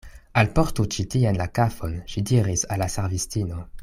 [0.41, 3.61] Alportu ĉi tien la kafon, ŝi diris al la servistino.